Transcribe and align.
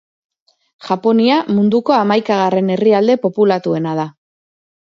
Japonia 0.87 1.35
munduko 1.59 1.95
hamaikagarren 1.99 2.73
herrialde 2.77 3.19
populatuena 3.27 3.97
da. 4.03 4.11